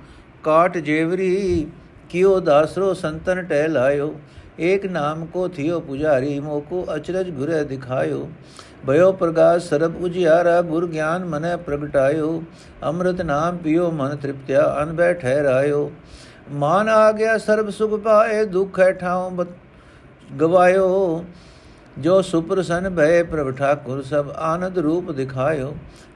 [0.43, 1.67] ਕਾਟ ਜੇਵਰੀ
[2.09, 4.19] ਕਿਉ ਦਾਸਰੋ ਸੰਤਨ ਟਹਿ ਲਾਇਓ
[4.59, 8.29] ਏਕ ਨਾਮ ਕੋ ਥਿਓ ਪੁਜਾਰੀ, ਮੋਕੋ ਅਚਰਜ ਗੁਰੇ ਦਿਖਾਇਓ
[8.85, 12.41] ਭਇਓ ਪ੍ਰਗਾਸ ਸਰਬ ਉਜਿਆਰਾ ਗੁਰ ਗਿਆਨ ਮਨੈ ਪ੍ਰਗਟਾਇਓ,
[12.83, 15.89] ਅੰਮ੍ਰਿਤ ਨਾਮ ਪਿਓ ਮਨ ਤ੍ਰਿਪਤਿਆ ਅਨ ਬੈ ਠਹਿਰਾਇਓ
[16.51, 19.45] ਮਾਨ ਆ ਗਿਆ ਸਰਬ ਸੁਖ ਪਾਏ, ਦੁਖ ਹੈ ਠਾਉ
[20.39, 21.23] ਗਵਾਇਓ।
[21.97, 25.73] ਜੋ ਸੁਪਰਸਨ ਭੈ ਪ੍ਰਭ ਠਾਕੁਰ, ਸਭ ਆਨੰਦ ਰੂਪ ਦਿਖਾਇਓ।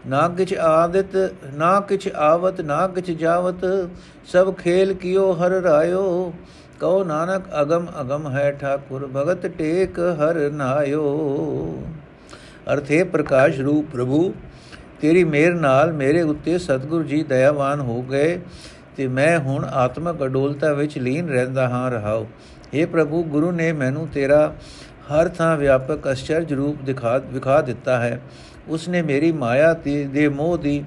[0.08, 1.16] ਨਾ ਕਿਛ ਆਦਿਤ,
[1.54, 3.66] ਨਾ ਕਿਛ ਆਵਤ, ਨਾ ਕਿਛ ਜਾਵਤ,
[4.28, 6.34] ਸਭ ਖੇਲ ਕਿਓ ਹਰ ਰਾਇਓ।
[6.80, 11.04] ਕਉ ਨਾਨਕ ਅਗਮ ਅਗਮ ਹੈ ਠਾਕੁਰ, ਭਗਤ ਟੇਕ ਹਰ ਨਾਇਓ।
[12.74, 14.34] ਅਰਥੇ ਪ੍ਰਕਾਸ਼ ਰੂਪ ਪ੍ਰਭੂ,
[15.02, 18.42] ਤੇਰੀ ਮਿਹਰ ਨਾਲ ਮੇਰੇ ਉੱਤੇ ਸਤਿਗੁਰੂ ਜੀ ਦਇਆਵਾਨ ਹੋ ਗਏ
[18.98, 22.26] ਤੇ ਮੈਂ ਹੁਣ ਆਤਮਕ ਅਡੋਲਤਾ ਵਿੱਚ ਲੀਨ ਰਹਿੰਦਾ ਹਾਂ ਰਹਾਉ
[22.76, 24.56] हे ਪ੍ਰਭੂ, ਗੁਰੂ ਨੇ ਮੈਨੂੰ ਤੇਰਾ
[25.12, 28.22] ਹਰ ਥਾਂ ਵਿਆਪਕ ਅਚਰਜ ਰੂਪ ਦਿਖਾ, ਵਿਖਾ ਦਿੱਤਾ ਹੈ।
[28.68, 30.84] ਉਸਨੇ ਮੇਰੀ ਮਾਇਆ ਦੇ ਮੋਹ ਦੀ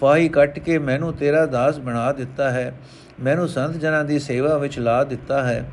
[0.00, 2.74] ਫਾਹੀ ਕੱਟ ਕੇ ਮੈਨੂੰ ਤੇਰਾ ਦਾਸ ਬਣਾ ਦਿੱਤਾ ਹੈ।
[3.20, 5.70] ਮੈਨੂੰ ਸੰਤ ਜਨਾਂ ਦੀ ਸੇਵਾ ਵਿੱਚ ਲਾ ਦਿੱਤਾ ਹੈ।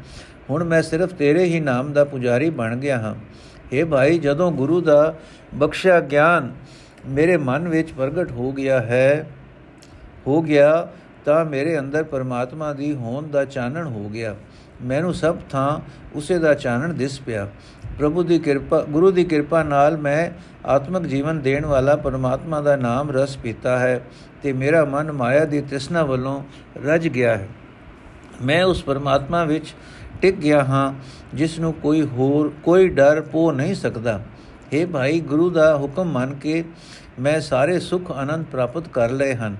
[0.49, 3.15] ਹੁਣ ਮੈਂ ਸਿਰਫ ਤੇਰੇ ਹੀ ਨਾਮ ਦਾ ਪੁਜਾਰੀ ਬਣ ਗਿਆ ਹਾਂ।
[3.73, 5.15] हे ਭਾਈ, ਜਦੋਂ ਗੁਰੂ ਦਾ
[5.55, 6.51] ਬਖਸ਼ਿਆ ਗਿਆਨ
[7.07, 9.29] ਮੇਰੇ ਮਨ ਵਿੱਚ ਪ੍ਰਗਟ ਹੋ ਗਿਆ ਹੈ,
[10.27, 10.87] ਹੋ ਗਿਆ,
[11.25, 14.35] ਤਾਂ ਮੇਰੇ ਅੰਦਰ ਪਰਮਾਤਮਾ ਦੀ ਹੋਂਦ ਦਾ ਚਾਨਣ ਹੋ ਗਿਆ।
[14.83, 15.79] ਮੈਨੂੰ ਸਭ ਥਾਂ
[16.15, 17.47] ਉਸੇ ਦਾ ਚਾਨਣ ਦਿਸ ਪਿਆ।
[17.99, 20.29] ਪ੍ਰਭੂ ਦੀ ਕਿਰਪਾ, ਗੁਰੂ ਦੀ ਕਿਰਪਾ ਨਾਲ ਮੈਂ
[20.65, 24.01] ਆਤਮਿਕ ਜੀਵਨ ਦੇਣ ਵਾਲਾ ਪਰਮਾਤਮਾ ਦਾ ਨਾਮ ਰਸ ਪੀਤਾ ਹੈ
[24.43, 26.43] ਤੇ ਮੇਰਾ ਮਨ ਮਾਇਆ ਦੀ ਤ੍ਰਿਸ਼ਨਾ ਵੱਲੋਂ
[26.85, 27.47] ਰਜ ਗਿਆ ਹੈ।
[28.45, 29.73] ਮੈਂ ਉਸ ਪਰਮਾਤਮਾ ਵਿੱਚ
[30.21, 30.93] ਟਿਕ ਗਿਆ ਹਾਂ
[31.33, 34.19] ਜਿਸ ਨੂੰ ਕੋਈ ਹੋਰ, ਕੋਈ ਡਰ ਪੋ ਨਹੀਂ ਸਕਦਾ।
[34.73, 36.63] हे ਭਾਈ, ਗੁਰੂ ਦਾ ਹੁਕਮ ਮੰਨ ਕੇ
[37.19, 39.55] ਮੈਂ ਸਾਰੇ ਸੁਖ ਆਨੰਦ ਪ੍ਰਾਪਤ ਕਰ ਲਏ ਹਨ।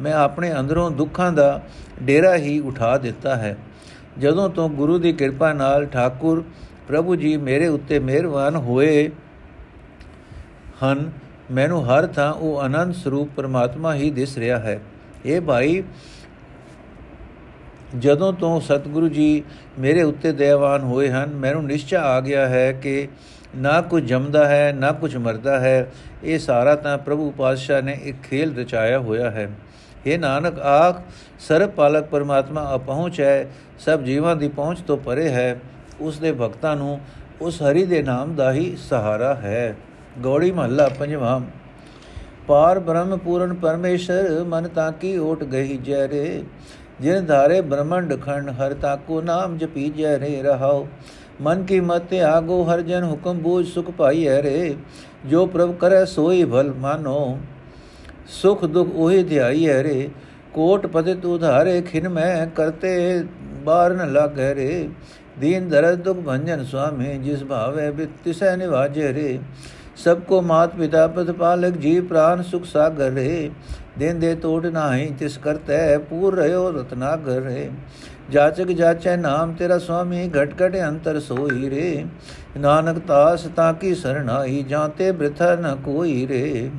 [0.00, 1.62] ਮੈਂ ਆਪਣੇ ਅੰਦਰੋਂ ਦੁੱਖਾਂ ਦਾ
[2.02, 3.56] ਡੇਰਾ ਹੀ ਉਠਾ ਦਿੱਤਾ ਹੈ।
[4.18, 6.44] ਜਦੋਂ ਤੋਂ ਗੁਰੂ ਦੀ ਕਿਰਪਾ ਨਾਲ ਠਾਕੁਰ
[6.88, 9.10] ਪ੍ਰਭੂ ਜੀ ਮੇਰੇ ਉੱਤੇ ਮਿਹਰਬਾਨ ਹੋਏ
[10.84, 11.10] ਹਨ,
[11.50, 14.80] ਮੈਨੂੰ ਹਰ ਥਾਂ ਉਹ ਆਨੰਦ ਸਰੂਪ ਪਰਮਾਤਮਾ ਹੀ ਦਿਸ ਰਿਹਾ ਹੈ।
[15.24, 15.82] ਇਹ ਭਾਈ
[17.98, 19.42] ਜਦੋਂ ਤੋਂ ਸਤਿਗੁਰੂ ਜੀ
[19.78, 23.08] ਮੇਰੇ ਉੱਤੇ ਦਇਆਵਾਨ ਹੋਏ ਹਨ, ਮੈਨੂੰ ਨਿਸ਼ਚੈ ਆ ਗਿਆ ਹੈ ਕਿ
[23.56, 25.90] ਨਾ ਕੁਝ ਜੰਮਦਾ ਹੈ, ਨਾ ਕੁਝ ਮਰਦਾ ਹੈ।
[26.24, 29.50] ਇਹ ਸਾਰਾ ਤਾਂ ਪ੍ਰਭੂ ਪਾਤਸ਼ਾਹ ਨੇ ਇੱਕ ਖੇਲ ਰਚਾਇਆ ਹੋਇਆ ਹੈ।
[30.06, 31.02] ਇਹ ਨਾਨਕ, ਆਖ,
[31.38, 35.60] ਸਰਬ ਪਾਲਕ ਪਰਮਾਤਮਾ ਅਪਹੁੰਚ ਹੈ, ਸਭ ਜੀਵਾਂ ਦੀ ਪਹੁੰਚ ਤੋਂ ਪਰੇ ਹੈ।
[36.00, 37.00] ਉਸ ਦੇ ਭਗਤਾਂ ਨੂੰ
[37.40, 39.76] ਉਸ ਹਰੀ ਦੇ ਨਾਮ ਦਾ ਹੀ ਸਹਾਰਾ ਹੈ।
[40.18, 41.40] ਗੋੜੀ ਮਹੱਲਾ ਪੰਜਵਾਂ।
[42.46, 46.42] ਪਾਰ ਬ੍ਰਹਮ ਪੂਰਨ ਪਰਮੇਸ਼ਰ, ਮਨ ਤਾਂ ਕੀ ਓਟ ਗਈ ਜੈ ਰੇ।
[47.00, 50.86] ਜਿਨ ਧਾਰੇ ਬ੍ਰਹਮੰਡ ਖੰਡ ਹਰ ਤਾਕੋ ਨਾਮ ਜਪੀ ਜੈ ਰੇ ਰਹਾਓ
[51.40, 54.76] ਮਨ ਕੀ ਮਤ ਆਗੋ ਹਰ ਜਨ ਹੁਕਮ ਬੂਝ ਸੁਖ ਪਾਈ ਹੈ ਰੇ
[55.26, 57.38] ਜੋ ਪ੍ਰਭ ਕਰੈ ਸੋਈ ਭਲ ਮਾਨੋ
[58.32, 60.08] ਸੁਖ ਦੁਖ ਉਹੀ ਧਿਆਈ ਹੈ ਰੇ
[60.52, 63.22] ਕੋਟ ਪਦਿਤ ਉਧਾਰੇ ਖਿਨ ਮੈਂ ਕਰਤੇ
[63.64, 64.88] ਬਾਰ ਨ ਲਾਗੈ ਰੇ
[65.40, 69.38] ਦੀਨ ਦਰਦ ਦੁਖ ਭੰਜਨ ਸੁਆਮੀ ਜਿਸ ਭਾਵੇ ਬਿਤਿਸੈ ਨਿਵਾਜੇ ਰੇ
[69.96, 73.50] ਸਭ ਕੋ ਮਾਤ ਪਿਤਾ ਪਤ ਪਾਲਕ ਜੀ ਪ੍ਰਾਨ ਸੁਖ ਸਾਗਰ ਰੇ
[73.98, 77.70] ਦਿਨ ਦੇ ਤੋੜ ਨਾਹੀ ਤਿਸ ਕਰਤੈ ਪੂਰ ਰਿਓ ਰਤਨਾਗਰ ਰੇ
[78.30, 82.04] ਜਾਚਕ ਜਾਚੈ ਨਾਮ, ਤੇਰਾ ਸੁਆਮੀ ਘਟ ਘਟ ਅੰਤਰ ਸੋਈ ਰੇ।
[82.58, 86.70] ਨਾਨਕ ਤਾਸ ਤਾਂ ਕੀ ਸਰਣਾਈ ਜਾਂਤੇ ਬ੍ਰਿਥਾ ਨ ਕੋਈ ਰੇ।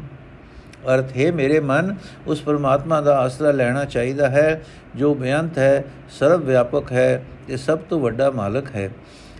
[0.93, 1.95] ਅਰਥ, ਹੈ ਮੇਰੇ ਮਨ,
[2.27, 4.61] ਉਸ ਪਰਮਾਤਮਾ ਦਾ ਆਸਰਾ ਲੈਣਾ ਚਾਹੀਦਾ ਹੈ,
[4.95, 5.83] ਜੋ ਬੇਅੰਤ ਹੈ,
[6.19, 8.89] ਸਰਵ ਵਿਆਪਕ ਹੈ, ਤੇ ਸਭ ਤੋਂ ਵੱਡਾ ਮਾਲਕ ਹੈ।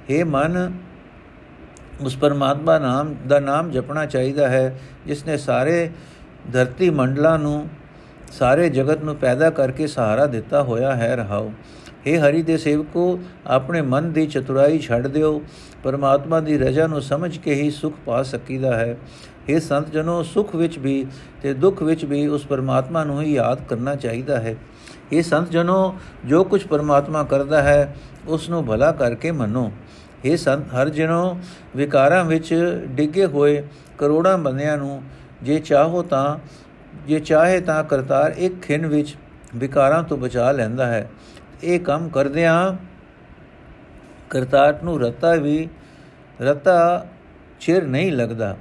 [0.10, 0.72] ਇਹ ਮਨ,
[2.01, 5.89] ਉਸ ਪਰਮਾਤਮਾ ਨਾਮ, ਦਾ ਨਾਮ ਜਪਣਾ ਚਾਹੀਦਾ ਹੈ, ਜਿਸ ਨੇ ਸਾਰੇ
[6.53, 7.69] ਧਰਤੀ ਮੰਡਲਾਂ ਨੂੰ,
[8.31, 11.51] ਸਾਰੇ ਜਗਤ ਨੂੰ ਪੈਦਾ ਕਰਕੇ ਸਹਾਰਾ ਦਿੱਤਾ ਹੋਇਆ ਹੈ ਰਹਾਓ।
[12.07, 15.41] हे ਹਰੀ ਦੇ ਸੇਵਕੋ, ਆਪਣੇ ਮਨ ਦੀ ਚਤੁਰਾਈ ਛੱਡ ਦਿਓ।
[15.83, 18.97] ਪਰਮਾਤਮਾ ਦੀ ਰਜ਼ਾ ਨੂੰ ਸਮਝ ਕੇ ਹੀ ਸੁਖ ਪਾ ਸਕੀਦਾ ਹੈ।
[19.49, 21.05] हे ਸੰਤ ਜਨੋ ਸੁਖ ਵਿੱਚ ਵੀ
[21.41, 24.55] ਤੇ ਦੁੱਖ ਵਿੱਚ ਵੀ ਉਸ ਪਰਮਾਤਮਾ ਨੂੰ ਹੀ ਯਾਦ ਕਰਨਾ ਚਾਹੀਦਾ ਹੈ।
[25.11, 27.95] ਇਹ ਸੰਤ ਜਨੋ ਜੋ ਕੁਝ ਪਰਮਾਤਮਾ ਕਰਦਾ ਹੈ,
[28.27, 29.71] ਉਸ ਨੂੰ ਭਲਾ ਕਰਕੇ ਮੰਨੋ।
[30.25, 31.37] ਇਹ ਸੰਤ ਹਰ ਜਨੋ
[31.75, 32.53] ਵਿਕਾਰਾਂ ਵਿੱਚ
[32.85, 33.63] ਡਿੱਗੇ ਹੋਏ
[33.97, 35.03] ਕਰੋੜਾਂ ਬੰਦਿਆਂ ਨੂੰ
[35.43, 36.37] ਜੇ ਚਾਹੋ ਤਾਂ,
[37.07, 39.15] ਜੇ ਚਾਹੇ ਤਾਂ ਕਰਤਾਰ ਇੱਕ ਖਿੰ ਵਿੱਚ
[39.55, 41.11] ਵਿਕਾਰਾਂ ਤੋਂ ਬਚਾ ਲੈਂਦਾ ਹੈ।
[41.63, 42.73] ਇਹ ਕੰਮ ਕਰਦਿਆਂ
[44.29, 45.69] ਕਰਤਾਰ ਨੂੰ ਰਤਾ ਵੀ,
[46.41, 47.05] ਰਤਾ
[47.59, 48.57] ਚਿਰ ਨਹੀਂ ਲੱਗਦਾ।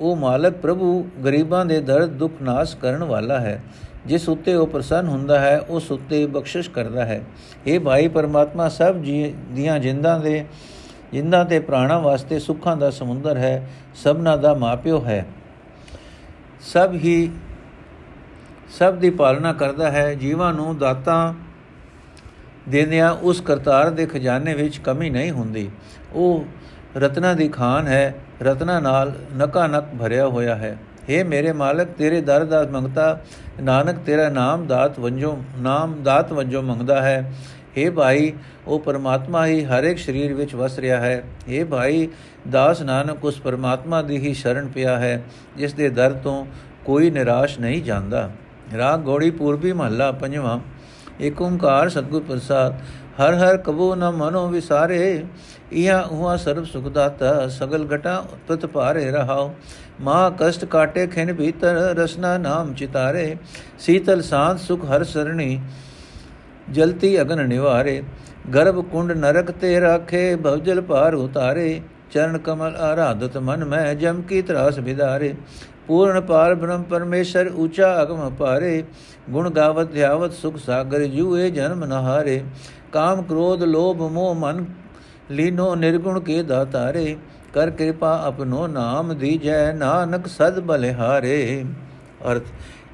[0.00, 3.62] ਉਹ ਮਾਲਕ ਪ੍ਰਭੂ ਗਰੀਬਾਂ ਦੇ ਦਰਦ, ਦੁੱਖ ਨਾਸ ਕਰਨ ਵਾਲਾ ਹੈ।
[4.06, 7.22] ਜਿਸ ਉੱਤੇ ਉਹ ਪ੍ਰਸੰਨ ਹੁੰਦਾ ਹੈ, ਉਸ ਉੱਤੇ ਬਖਸ਼ਿਸ਼ ਕਰਦਾ ਹੈ।
[7.66, 8.94] ਇਹ ਭਾਈ ਪਰਮਾਤਮਾ, ਸਭ
[9.52, 10.44] ਦੀਆਂ ਜਿੰਦਾਂ ਦੇ,
[11.12, 15.26] ਜਿੰਦਾਂ ਤੇ ਪ੍ਰਾਣਾ ਵਾਸਤੇ ਸੁੱਖਾਂ ਦਾ ਸਮੁੰਦਰ ਹੈ, ਸਭਨਾ ਦਾ ਮਾਪਿਓ ਹੈ।
[16.60, 17.30] ਸਭ ਹੀ
[18.78, 21.34] ਸਭ ਦੀ ਪਾਲਣਾ ਕਰਦਾ ਹੈ, ਜੀਵਾਂ ਨੂੰ ਦਾਤਾਂ
[22.68, 25.70] ਦੇਦਿਆਂ ਉਸ ਕਰਤਾਰ ਦੇ ਖਜ਼ਾਨੇ ਵਿੱਚ ਕਮੀ ਨਹੀਂ ਹੁੰਦੀ।
[26.12, 26.44] ਉਹ
[26.96, 30.78] ਰਤਨਾ ਦੀ ਖਾਨ ਹੈ, ਰਤਨਾ ਨਾਲ ਨਕਾ ਨਕ ਭਰਿਆ ਹੋਇਆ ਹੈ।
[31.10, 33.20] हे ਮੇਰੇ ਮਾਲਕ, ਤੇਰੇ ਦਰ ਦਾ ਮੰਗਤਾ,
[33.62, 37.32] ਨਾਨਕ ਤੇਰਾ ਨਾਮ ਦਾਤ ਵੰਜੋ ਨਾਮ ਦਾਤ ਵੰਜੋ ਮੰਗਦਾ ਹੈ।
[37.78, 38.32] हे ਭਾਈ,
[38.66, 42.08] ਉਹ ਪਰਮਾਤਮਾ ਹੀ ਹਰ ਇੱਕ ਸਰੀਰ ਵਿੱਚ ਵਸ ਰਿਹਾ ਹੈ। हे ਭਾਈ,
[42.50, 45.22] ਦਾਸ ਨਾਨਕ ਉਸ ਪਰਮਾਤਮਾ ਦੀ ਹੀ ਸ਼ਰਨ ਪਿਆ ਹੈ,
[45.56, 46.46] ਜਿਸ ਦੇ ਦਰ ਤੋਂ
[46.84, 48.30] ਕੋਈ ਨਿਰਾਸ਼ ਨਹੀਂ ਜਾਂਦਾ।
[48.78, 50.58] ਰਾਗ ਗੋੜੀ ਪੂਰਬੀ ਮਹੱਲਾ ਪੰਜਵਾਂ।
[51.20, 52.74] ਏਕ ਓੰਕਾਰ ਸਤਗੁਰ ਪ੍ਰਸਾਦ,
[53.20, 55.24] ਹਰ ਹਰ ਕਬੋ ਨ ਮਨੋ ਵਿਸਾਰੇ।
[55.72, 59.50] ਇਹਾਂ ਉਹਾਂ ਸਰਬ ਸੁਖ ਦਾਤਾ, ਸਗਲ ਘਟਾ ਤਤ ਭਾਰੇ ਰਹਾਉ
[60.00, 63.36] ਮਾ ਕਸ਼ਟ ਕਾਟੇ ਖਿਨ ਭੀਤਰ, ਰਸਨਾ ਨਾਮ ਚਿਤਾਰੇ।
[63.78, 65.60] ਸੀਤਲ ਸਾਧ ਸੁਖ ਹਰ ਸਰਣੀ।
[66.72, 68.02] ਜਲਤੀ ਅਗਨ ਨਿਵਾਰੇ,
[68.54, 74.42] ਗਰਭ ਕੁੰਡ ਨਰਕ ਤੇ ਰਾਖੇ, ਭਵਜਲ ਪਾਰ ਉਤਾਰੇ, ਚਰਨ ਕਮਲ ਆਰਾਧਤ ਮਨ ਮੈਂ ਜਮ ਕੀ
[74.42, 75.34] ਤਰਾਸ ਵਿਦਾਰੇ।
[75.88, 78.82] ਪੂਰਨ ਪਾਰ ਬ੍ਰਹਮ ਪਰਮੇਸ਼ਰ ਊਚਾ ਅਗਮ ਪਾਰੇ,
[79.30, 82.42] ਗੁਣ ਗਾਵਤ ਧਿਆਵਤ ਸੁਖ ਸਾਗਰ ਜੂਏ ਜਨਮ ਨਹਾਰੇ।
[82.92, 84.64] ਕਾਮ ਕ੍ਰੋਧ ਲੋਭ ਮੋਹ ਮਨ
[85.30, 87.16] ਲੀਨੋ ਨਿਰਗੁਣ ਕੇ ਦਾਤਾਰੇ,
[87.54, 91.64] ਕਰ ਕਿਰਪਾ ਆਪਨੋ ਨਾਮ ਦੀਜੈ ਨਾਨਕ ਸਦ ਬਲਿਹਾਰੇ।
[92.30, 92.46] ਅਰਥ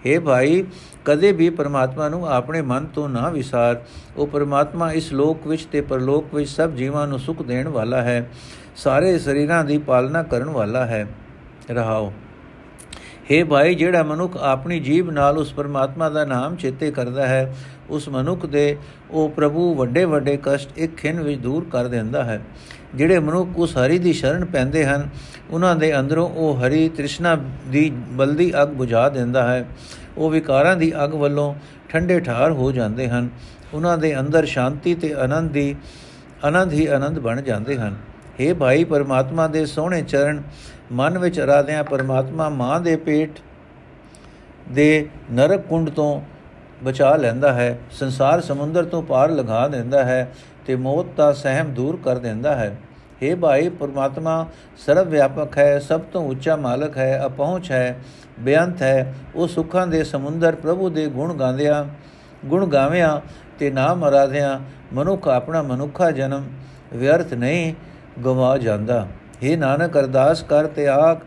[0.07, 0.65] हे ਭਾਈ
[1.07, 3.83] ਕਦੇ ਵੀ ਪਰਮਾਤਮਾ ਨੂੰ ਆਪਣੇ ਮਨ ਤੋਂ ਨਾ ਵਿਸਾਰ।
[4.17, 8.31] ਉਹ ਪਰਮਾਤਮਾ ਇਸ ਲੋਕ ਵਿੱਚ ਤੇ ਪਰਲੋਕ ਵਿੱਚ ਸਭ ਜੀਵਾਂ ਨੂੰ ਸੁਖ ਦੇਣ ਵਾਲਾ ਹੈ।
[8.77, 11.07] ਸਾਰੇ ਸਰੀਰਾਂ ਦੀ ਪਾਲਣਾ ਕਰਨ ਵਾਲਾ ਹੈ।
[11.71, 12.13] ਰਹਾਓ।
[13.33, 17.57] हे ਭਾਈ, ਜਿਹੜਾ ਮਨੁੱਖ ਆਪਣੀ ਜੀਬ ਨਾਲ ਉਸ ਪਰਮਾਤਮਾ ਦਾ ਨਾਮ ਚੇਤੇ ਕਰਦਾ ਹੈ,
[17.91, 18.77] ਉਸ ਮਨੁੱਖ ਦੇ
[19.11, 22.43] ਉਹ ਪ੍ਰਭੂ ਵੱਡੇ ਵੱਡੇ ਕਸ਼ਟ ਇੱਕ ਖਿੰ ਵਿੱਚ ਦੂਰ ਕਰ ਦਿੰਦਾ ਹੈ।
[22.95, 25.09] ਜਿਹੜੇ ਮਨੁੱਖ ਉਸ ਹਰੀ ਦੀ ਸ਼ਰਨ ਪੈਂਦੇ ਹਨ,
[25.51, 29.69] ਉਹਨਾਂ ਦੇ ਅੰਦਰੋਂ ਉਹ ਹਰੀ ਤ੍ਰਿਸ਼ਨਾ ਦੀ ਬਲਦੀ ਅਗ ਬੁਝਾ ਦਿੰਦਾ ਹੈ।
[30.17, 31.55] ਉਹ ਵਿਕਾਰਾਂ ਦੀ ਅਗ ਵੱਲੋਂ
[31.89, 33.29] ਠੰਡੇ ਠਾਰ ਹੋ ਜਾਂਦੇ ਹਨ।
[33.75, 35.77] ਉਹਨਾਂ ਦੇ ਅੰਦਰ ਸ਼ਾਂਤੀ ਤੇ ਆਨੰਦ ਦੀ,
[36.45, 37.97] ਆਨੰਦ ਹੀ ਆਨੰਦ ਬਣ ਜਾਂਦੇ ਹਨ।
[38.41, 40.43] हे ਭਾਈ, ਪਰਮਾਤਮਾ ਦੇ ਸੋਹਣੇ ਚਰਨ
[40.93, 43.39] ਮਨ ਵਿੱਚ ਅਰਾਧਿਆਂ ਪਰਮਾਤਮਾ ਮਾਂ ਦੇ ਪੇਟ
[44.69, 46.21] ਦੇ ਨਰਕ ਕੁੰਡ ਤੋਂ
[46.83, 50.33] ਬਚਾ ਲੈਂਦਾ ਹੈ, ਸੰਸਾਰ ਸਮੁੰਦਰ ਤੋਂ ਪਾਰ ਲਗਾ ਦਿੰਦਾ ਹੈ
[50.67, 52.77] ਤੇ ਮੌਤ ਦਾ ਸਹਿਮ ਦੂਰ ਕਰ ਦਿੰਦਾ ਹੈ।
[53.23, 54.47] हे ਭਾਈ, ਪਰਮਾਤਮਾ
[54.87, 57.99] ਸਰਵ ਵਿਆਪਕ ਹੈ, ਸਭ ਤੋਂ ਉੱਚਾ ਮਾਲਕ ਹੈ, ਅਪਹੁੰਚ ਹੈ,
[58.41, 61.85] ਬੇਅੰਤ ਹੈ। ਉਹ ਸੁੱਖਾਂ ਦੇ ਸਮੁੰਦਰ ਪ੍ਰਭੂ ਦੇ ਗੁਣ ਗਾਉਂਦਿਆਂ,
[62.45, 63.21] ਗੁਣ ਗਾਵਿਆਂ
[63.59, 64.59] ਤੇ ਨਾਮ ਅਰਾਧਿਆਂ,
[64.93, 66.45] ਮਨੁੱਖ ਆਪਣਾ ਮਨੁੱਖਾ ਜਨਮ,
[66.95, 67.75] ਵਿਅਰਥ ਨਹੀਂ
[68.25, 69.07] ਗਵਾ ਜਾਂਦਾ।
[69.45, 71.19] हे ਨਾਨਕ ਅਰਦਾਸ ਕਰ ਤੇ ਆਖ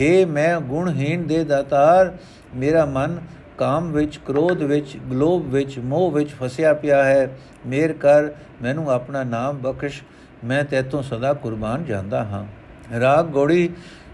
[0.00, 2.16] हे ਮੈਂ ਗੁਣਹੀਨ ਦੇ ਦਾਤਾਰ,
[2.54, 3.18] ਮੇਰਾ ਮਨ
[3.58, 8.28] ਕਾਮ ਵਿੱਚ, ਕ੍ਰੋਧ ਵਿੱਚ, ਗਲੋਭ ਵਿੱਚ, ਮੋਹ ਵਿੱਚ ਫਸਿਆ ਪਿਆ ਹੈ। ਮੇਰ ਕਰ,
[8.62, 10.02] ਮੈਨੂੰ ਆਪਣਾ ਨਾਮ ਬਖਸ਼,
[10.44, 12.44] ਮੈਂ ਤੇਤੋਂ ਸਦਾ ਕੁਰਬਾਨ ਜਾਂਦਾ ਹਾਂ।
[13.00, 13.70] ਰਾਗ ਗੋੜੀ,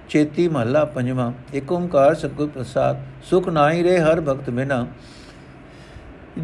[0.08, 4.86] ਚੇਤੀ ਮਹੱਲਾ ਪੰਜਵਾਂ। ਏਕ ਓੰਕਾਰ ਸਤਿਗੁਰ ਪ੍ਰਸਾਦ, ਸੁਖ ਨਾਹੀ ਰੇ ਹਰ ਭਗਤ ਬਿਨਾ।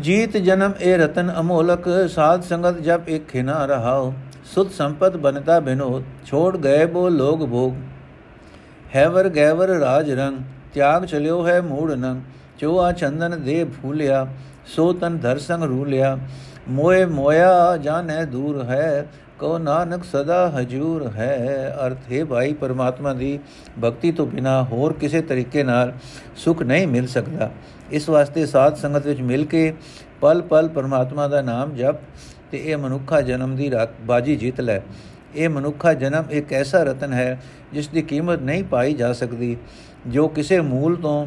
[0.00, 4.14] ਜੀਤ ਜਨਮ ਇਹ ਰਤਨ ਅਮੋਲਕ, ਸਾਧ ਸੰਗਤ ਜਪ ਇੱਕ ਖਿਨਾ ਰਹਾਓ
[4.54, 7.74] ਸੁਤ ਸੰਪਤ ਬਨਤਾ ਬਿਨੋਦ, ਛੋੜ ਗਏ ਬੋ ਲੋਗ ਭੋਗ।
[8.94, 10.38] ਹੈਵਰ ਗੈਵਰ ਰਾਜ ਰੰਗ,
[10.74, 12.22] ਤਿਆਗ ਚਲਿਓ ਹੈ ਮੂੜ ਨੰਗ।
[12.58, 14.26] ਚੋਆ ਚੰਦਨ ਦੇ ਫੂਲਿਆ,
[14.66, 16.16] ਸੋ ਤਨ ਧਰ ਸੰਗ ਰੂਲਿਆ।
[16.68, 19.06] ਮੋਏ ਮੋਇਆ ਜਾਣੈ ਦੂਰ ਹੈ
[19.38, 23.38] ਕੋ ਨਾਨਕ ਸਦਾ ਹਜੂਰ ਹੈ। ਅਰਥ, ਹੈ ਭਾਈ ਪਰਮਾਤਮਾ ਦੀ
[23.80, 25.92] ਭਗਤੀ ਤੋਂ ਬਿਨਾ ਹੋਰ ਕਿਸੇ ਤਰੀਕੇ ਨਾਲ
[26.36, 27.50] ਸੁਖ ਨਹੀਂ ਮਿਲ ਸਕਦਾ।
[27.90, 29.72] ਇਸ ਵਾਸਤੇ ਸਾਧ ਸੰਗਤ ਵਿੱਚ ਮਿਲ ਕੇ
[30.20, 31.96] ਪਲ ਪਲ ਪਰਮਾਤਮਾ ਦਾ ਨਾਮ ਜਪ
[32.50, 34.80] ਤੇ ਇਹ ਮਨੁੱਖਾ ਜਨਮ ਦੀ ਬਾਜੀ ਜਿੱਤ ਲੈ।
[35.34, 37.40] ਇਹ ਮਨੁੱਖਾ ਜਨਮ ਇੱਕ ਐਸਾ ਰਤਨ ਹੈ
[37.72, 39.56] ਜਿਸ ਦੀ ਕੀਮਤ ਨਹੀਂ ਪਾਈ ਜਾ ਸਕਦੀ,
[40.06, 41.26] ਜੋ ਕਿਸੇ ਮੂਲ ਤੋਂ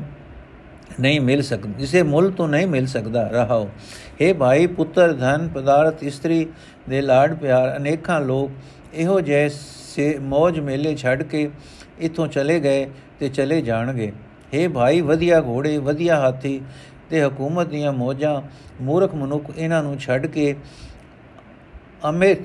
[0.99, 3.69] ਨਹੀਂ ਮਿਲ ਸਕਦਾ ਜਿਸੇ ਮੁੱਲ ਤੋਂ ਨਹੀਂ ਮਿਲ ਸਕਦਾ। ਰਹਾਓ।
[4.21, 6.45] हे ਭਾਈ ਪੁੱਤਰ, ਧਨ, ਪਦਾਰਥ, ਇਸਤਰੀ
[6.89, 8.51] ਦੇ ਲਾਡ ਪਿਆਰ, ਅਨੇਕਾਂ ਲੋਕ
[8.93, 11.49] ਇਹੋ ਜਿਹੇ ਮੌਜ ਮੇਲੇ ਛੱਡ ਕੇ
[11.99, 12.86] ਇਥੋਂ ਚਲੇ ਗਏ
[13.19, 14.12] ਤੇ ਚਲੇ ਜਾਣਗੇ।
[14.53, 16.59] हे ਭਾਈ ਵਧੀਆ ਘੋੜੇ, ਵਧੀਆ ਹਾਥੀ
[17.09, 18.41] ਤੇ ਹਕੂਮਤ ਦੀਆਂ ਮੋਜਾਂ,
[18.81, 20.55] ਮੂਰਖ ਮਨੁੱਖ ਇਹਨਾਂ ਨੂੰ ਛੱਡ ਕੇ
[22.09, 22.35] ਅਮੇ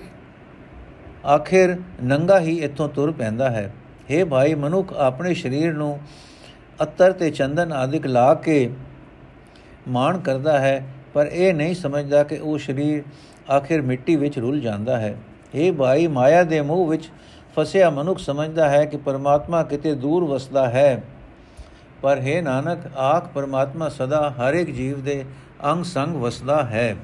[1.26, 3.72] ਆਖਿਰ ਨੰਗਾ ਹੀ ਇੱਥੋਂ ਤੁਰ ਪੈਂਦਾ ਹੈ।
[4.10, 6.00] हे ਭਾਈ, ਮਨੁੱਖ ਆਪਣੇ ਸਰੀਰ ਨੂੰ
[6.82, 8.70] ਅਤਰ ਤੇ ਚੰਦਨ ਆਦਿਕ ਲਾ ਕੇ
[9.88, 13.02] ਮਾਣ ਕਰਦਾ ਹੈ, ਪਰ ਇਹ ਨਹੀਂ ਸਮਝਦਾ ਕਿ ਉਹ ਸਰੀਰ
[13.52, 15.16] ਆਖਿਰ ਮਿੱਟੀ ਵਿੱਚ ਰੁੱਲ ਜਾਂਦਾ ਹੈ।
[15.54, 17.10] ਇਹ ਭਾਈ, ਮਾਇਆ ਦੇ ਮੂਹ ਵਿੱਚ
[17.56, 21.02] ਫਸਿਆ ਮਨੁੱਖ ਸਮਝਦਾ ਹੈ ਕਿ ਪਰਮਾਤਮਾ ਕਿਤੇ ਦੂਰ ਵਸਦਾ ਹੈ।
[22.02, 25.24] ਪਰ ਹੈ ਨਾਨਕ, ਆਖ ਪਰਮਾਤਮਾ ਸਦਾ ਹਰ ਇੱਕ ਜੀਵ ਦੇ
[25.64, 26.96] ਅੰਗ ਸੰਗ ਵਸਦਾ ਹੈ।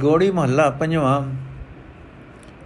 [0.00, 1.22] ਗੋੜੀ ਮਹੱਲਾ ਪੰਜਵਾਂ।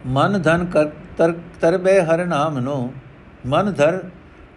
[0.06, 2.92] ਮਨ ਧਨ ਕਰ ਤਰਬੇ ਹਰ ਨਾਮ ਨੋ
[3.46, 3.98] ਮਨ ਧਰ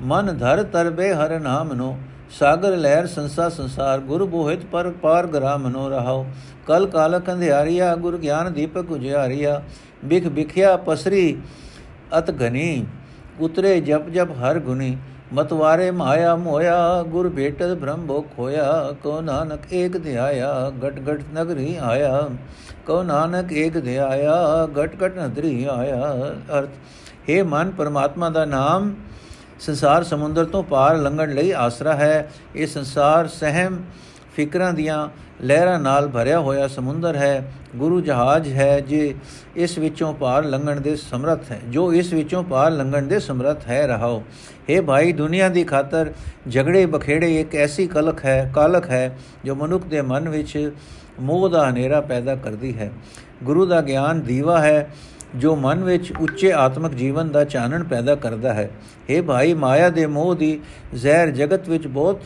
[0.02, 1.98] ਮਨ ਧਰ ਤਰਬੇ ਹਰ ਨਾਮ ਨੋ
[2.30, 6.26] ਸਾਗਰ ਲਹਿਰ ਸੰਸਾ ਸੰਸਾਰ। ਗੁਰ ਬੋਹਿਤ ਪਰ ਪਾਰ ਗ੍ਰਾਮ ਨੋ ਰਹਾਓ
[6.68, 9.62] ਕਲ ਕਾਲਕ ਅੰਧਿਆਰੀਆ ਗੁਰ ਗਿਆਨ ਦੀਪਕ ਉਜਿਆਰੀਆ।
[10.06, 11.38] ਬਿਖ ਬਿਖਿਆ ਪਸਰੀ
[12.18, 12.86] ਅਤ ਘਨੀ
[13.40, 14.96] ਉਤਰੇ ਜਪ ਜਪ ਹਰ ਗੁਨੀ
[15.34, 21.76] ਮਤਵਾਰੇ ਮਾਇਆ ਮੋਇਆ, ਗੁਰ ਭੇਟਤ ਬ੍ਰਹਮ ਭੋ ਖੋਇਆ ਕੋ ਨਾਨਕ ਏਕ ਧਿਆਇਆ ਗਟ ਗਟ ਨਗਰੀ
[21.82, 22.30] ਆਇਆ
[22.86, 26.14] ਕੋ ਨਾਨਕ ਏਕ ਧਿਆਇਆ ਗਟ ਗਟ ਨਗਰੀ ਆਇਆ।
[26.60, 26.70] ਅਰਥ
[27.30, 28.94] हे ਮਨ, ਪਰਮਾਤਮਾ ਦਾ ਨਾਮ
[29.60, 33.78] ਸੰਸਾਰ ਸਮੁੰਦਰ ਤੋਂ ਪਾਰ ਲੰਘਣ ਲਈ ਆਸਰਾ ਹੈ। ਇਹ ਸੰਸਾਰ ਸਹਿਮ
[34.40, 35.08] ਫਿਕਰਾਂ ਦੀਆਂ
[35.42, 39.16] ਲਹਿਰਾਂ ਨਾਲ ਭਰਿਆ ਹੋਇਆ ਸਮੁੰਦਰ ਹੈ, ਗੁਰੂ ਜਹਾਜ਼ ਹੈ ਜੇ
[39.56, 43.86] ਇਸ ਵਿੱਚੋਂ ਪਾਰ ਲੰਘਣ ਦੇ ਸਮਰੱਥ ਹੈ, ਜੋ ਇਸ ਵਿੱਚੋਂ ਪਾਰ ਲੰਘਣ ਦੇ ਸਮਰੱਥ ਹੈ
[43.88, 44.24] ਰਹਾਓ।
[44.70, 46.14] हे ਭਾਈ, ਦੁਨੀਆ ਦੀ ਖਾਤਰ
[46.50, 50.72] ਝਗੜੇ ਬਖੇੜੇ ਇੱਕ ਐਸੀ ਕਲਕ ਹੈ ਕਾਲਕ ਹੈ, ਜੋ ਮਨੁੱਖ ਦੇ ਮਨ ਵਿੱਚ
[51.20, 52.92] ਮੋਹ ਦਾ ਹਨੇਰਾ ਪੈਦਾ ਕਰਦੀ ਹੈ।
[53.44, 54.90] ਗੁਰੂ ਦਾ ਗਿਆਨ ਦੀਵਾ ਹੈ,
[55.36, 58.70] ਜੋ ਮਨ ਵਿੱਚ ਉੱਚੇ ਆਤਮਿਕ ਜੀਵਨ ਦਾ ਚਾਨਣ ਪੈਦਾ ਕਰਦਾ ਹੈ।
[59.10, 60.60] हे ਭਾਈ, ਮਾਇਆ ਦੇ ਮੋਹ ਦੀ
[60.96, 62.22] ਜ਼ਹਿਰ ਜਗਤ ਵਿੱਚ ਬਹੁਤ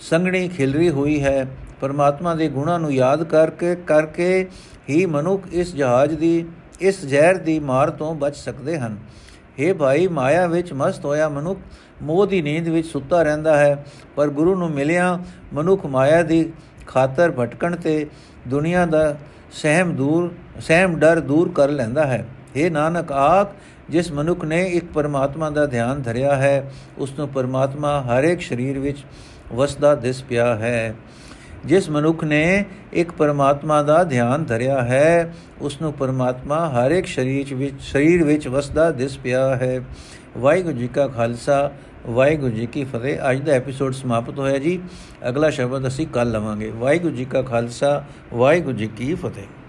[0.00, 1.46] ਸੰਗਣੀ ਖਿਲਰੀ ਹੋਈ ਹੈ।
[1.80, 4.46] ਪਰਮਾਤਮਾ ਦੇ ਗੁਣਾਂ ਨੂੰ ਯਾਦ ਕਰਕੇ ਕਰਕੇ
[4.90, 6.44] ਹੀ ਮਨੁੱਖ ਇਸ ਜਹਾਜ਼ ਦੀ,
[6.80, 8.96] ਇਸ ਜ਼ਹਿਰ ਦੀ ਮਾਰ ਤੋਂ ਬਚ ਸਕਦੇ ਹਨ।
[9.58, 11.60] हे ਭਾਈ, ਮਾਇਆ ਵਿੱਚ ਮਸਤ ਹੋਇਆ ਮਨੁੱਖ
[12.02, 13.84] ਮੋਹ ਦੀ ਨੀਂਦ ਵਿੱਚ ਸੁੱਤਾ ਰਹਿੰਦਾ ਹੈ।
[14.16, 15.18] ਪਰ ਗੁਰੂ ਨੂੰ ਮਿਲਿਆ
[15.54, 16.52] ਮਨੁੱਖ ਮਾਇਆ ਦੀ
[16.86, 18.06] ਖਾਤਰ ਭਟਕਣ ਤੇ
[18.48, 19.16] ਦੁਨੀਆ ਦਾ
[19.52, 23.52] ਸਹਿਮ ਦੂਰ, ਸਹਿਮ ਡਰ ਦੂਰ ਕਰ ਲੈਂਦਾ ਹੈ। हे ਨਾਨਕ, ਆਖ,
[23.90, 28.78] ਜਿਸ ਮਨੁੱਖ ਨੇ ਇੱਕ ਪਰਮਾਤਮਾ ਦਾ ਧਿਆਨ ਧਰਿਆ ਹੈ, ਉਸ ਨੂੰ ਪਰਮਾਤਮਾ ਹਰ ਇੱਕ ਸਰੀਰ
[28.78, 29.04] ਵਿੱਚ
[29.52, 30.94] ਵਸਦਾ ਦਿਸ ਪਿਆ ਹੈ।
[31.64, 37.54] ਜਿਸ ਮਨੁੱਖ ਨੇ ਇੱਕ ਪਰਮਾਤਮਾ ਦਾ ਧਿਆਨ ਧਰਿਆ ਹੈ ਉਸ ਨੂੰ ਪਰਮਾਤਮਾ ਹਰ ਇੱਕ ਸਰੀਰ
[37.54, 39.80] ਵਿੱਚ ਸਰੀਰ ਵਿੱਚ ਵਸਦਾ ਦਿਸ ਪਿਆ ਹੈ।
[40.38, 41.70] ਵਾਹਿਗੁਰੂ ਜੀ ਕਾ ਖਾਲਸਾ,
[42.06, 44.80] ਵਾਹਿਗੁਰੂ ਜੀ ਕੀ ਫਤਿਹ। ਅੱਜ ਦਾ ਐਪੀਸੋਡ ਸਮਾਪਤ ਹੋਇਆ ਜੀ।
[45.28, 49.59] ਅਗਲਾ ਸ਼ਬਦ ਅਸੀਂ ਕੱਲ ਲਵਾਂਗੇ। ਵਾਹਿਗੁਰੂ ਜੀ ਕਾ ਖਾਲਸਾ, ਵਾਹਿਗੁਰੂ ਜੀ ਕੀ ਫਤਿਹ।